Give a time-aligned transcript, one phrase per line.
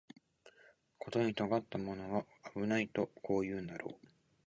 [0.97, 4.07] ことに尖ったものは危ないとこう言うんだろう